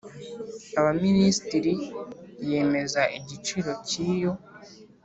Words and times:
Abaminisitiri 0.79 1.73
yemeza 2.49 3.01
igiciro 3.17 3.71
cy 3.87 3.95
iyo 4.09 4.31